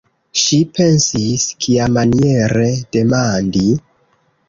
Ŝi 0.43 0.57
pensis: 0.77 1.45
kiamaniere 1.67 2.73
demandi? 2.99 3.67